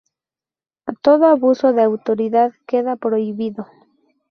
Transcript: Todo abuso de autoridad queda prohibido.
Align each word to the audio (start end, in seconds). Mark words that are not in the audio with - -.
Todo 1.05 1.25
abuso 1.27 1.73
de 1.73 1.83
autoridad 1.83 2.49
queda 2.65 2.95
prohibido. 2.95 3.67